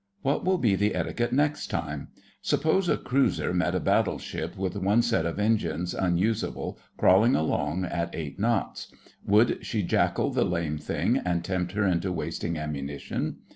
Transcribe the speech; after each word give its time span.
What 0.23 0.43
will 0.43 0.57
be 0.57 0.73
the 0.73 0.95
etiquette 0.95 1.31
next 1.31 1.67
time? 1.67 2.07
Suppose 2.41 2.89
a 2.89 2.97
cruiser 2.97 3.53
met 3.53 3.75
a 3.75 3.79
battleship 3.79 4.57
with 4.57 4.75
one 4.75 5.03
set 5.03 5.27
of 5.27 5.37
engines 5.37 5.93
unusable 5.93 6.79
crawling 6.97 7.35
along 7.35 7.85
at 7.85 8.09
eight 8.15 8.39
knots. 8.39 8.91
Would 9.27 9.63
she 9.63 9.83
jackal 9.83 10.31
the 10.31 10.43
lame 10.43 10.79
thing 10.79 11.17
and 11.17 11.43
tempt 11.43 11.73
her 11.73 11.85
into 11.85 12.11
wasting 12.11 12.57
ammunition? 12.57 13.41